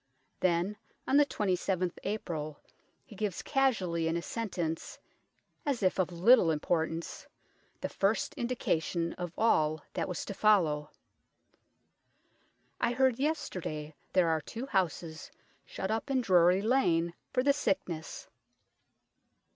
Then 0.39 0.77
on 1.07 1.17
the 1.17 1.27
27th 1.27 1.99
April 2.01 2.59
he 3.05 3.15
gives 3.15 3.43
casually 3.43 4.07
in 4.07 4.17
a 4.17 4.21
sentence, 4.23 4.97
as 5.63 5.83
if 5.83 5.99
of 5.99 6.11
little 6.11 6.49
importance, 6.49 7.27
the 7.81 7.87
first 7.87 8.33
indication 8.33 9.13
of 9.13 9.31
all 9.37 9.83
that 9.93 10.07
was 10.07 10.25
to 10.25 10.33
follow:" 10.33 10.89
I 12.81 12.93
heard 12.93 13.19
yesterday 13.19 13.93
there 14.13 14.29
are 14.29 14.41
2 14.41 14.65
houses 14.65 15.29
shut 15.67 15.91
up 15.91 16.09
in 16.09 16.21
Drury 16.21 16.63
Lane 16.63 17.13
for 17.31 17.43
the 17.43 17.53
sickness." 17.53 18.27